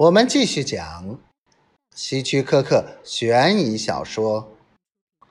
[0.00, 1.18] 我们继续讲
[1.94, 4.50] 希区柯克悬疑小说《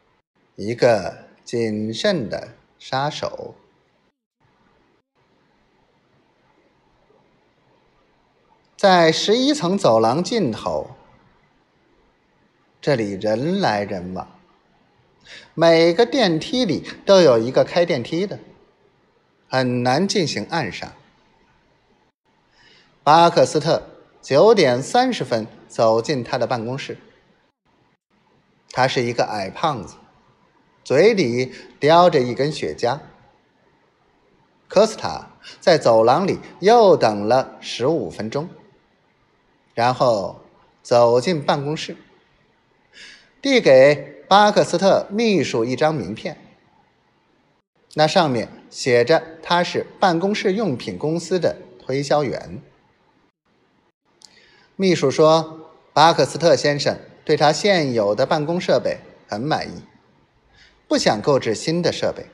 [0.56, 3.55] 一个谨慎的杀手》。
[8.77, 10.92] 在十一层走廊尽头，
[12.80, 14.40] 这里人来人往，
[15.56, 18.38] 每个电梯里都有一个开电梯的，
[19.48, 20.94] 很难进行暗杀。
[23.04, 23.96] 巴克斯特。
[24.22, 26.98] 九点三十分，走进他的办公室。
[28.72, 29.96] 他是一个矮胖子，
[30.84, 33.00] 嘴里叼着一根雪茄。
[34.68, 35.30] 科斯塔
[35.60, 38.50] 在走廊里又等了十五分钟，
[39.74, 40.41] 然后
[40.84, 41.96] 走进办公室，
[43.41, 46.38] 递给巴克斯特秘书一张名片。
[47.96, 52.62] 那上面写着他是办公室用品公司的推销员。
[54.82, 55.60] 秘书说
[55.92, 59.82] ：“巴克斯特先生对他现有的办公设备很满意，
[60.88, 62.27] 不想购置新的设备。”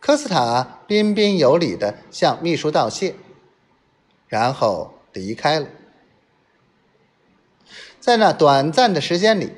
[0.00, 3.14] 科斯塔彬彬有礼地向秘书道谢，
[4.26, 5.68] 然后离开了。
[8.00, 9.52] 在那短暂的时间里，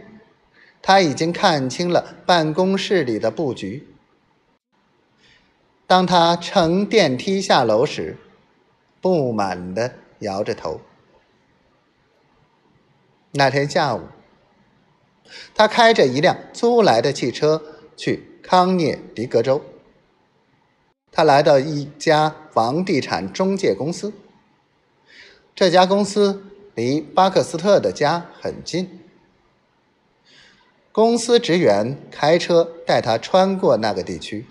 [0.83, 3.89] 他已经看清了办公室里的布局。
[5.87, 8.19] 当他乘电梯下楼时，
[9.01, 10.79] 不满地摇着头。
[13.33, 14.03] 那天下午，
[15.55, 17.63] 他开着一辆租来的汽车
[17.97, 19.63] 去康涅狄格州。
[21.13, 24.13] 他来到一家房地产中介公司，
[25.55, 29.01] 这家公司离巴克斯特的家很近。
[30.93, 34.47] 公司职员开车带他穿过那个地区，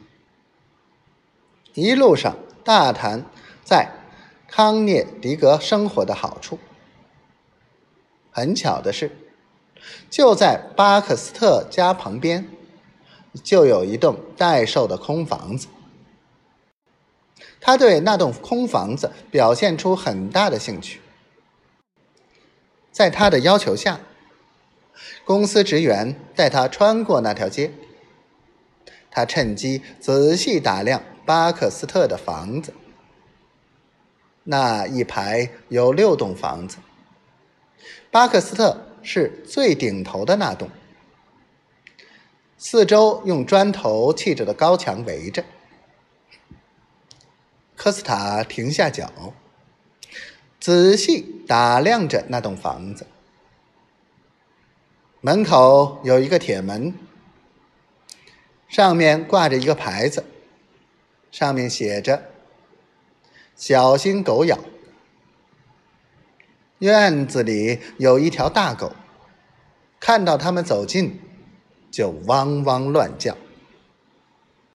[1.74, 3.26] 一路上大谈
[3.64, 3.92] 在
[4.48, 6.60] 康涅狄格生活的好处。
[8.36, 9.10] 很巧的是，
[10.10, 12.46] 就在巴克斯特家旁边，
[13.42, 15.68] 就有一栋待售的空房子。
[17.62, 21.00] 他对那栋空房子表现出很大的兴趣。
[22.92, 24.02] 在他的要求下，
[25.24, 27.72] 公司职员带他穿过那条街。
[29.10, 32.74] 他趁机仔细打量巴克斯特的房子。
[34.44, 36.80] 那一排有六栋房子。
[38.16, 40.70] 巴克斯特是最顶头的那栋，
[42.58, 45.44] 四周用砖头砌着的高墙围着。
[47.76, 49.34] 科斯塔停下脚，
[50.62, 53.06] 仔细打量着那栋房子。
[55.20, 56.98] 门口有一个铁门，
[58.70, 60.24] 上面挂着一个牌子，
[61.32, 62.30] 上面写着
[63.58, 64.58] “小心狗咬”。
[66.80, 68.92] 院子里有一条大狗，
[70.00, 71.20] 看到他们走近，
[71.90, 73.36] 就汪汪乱叫。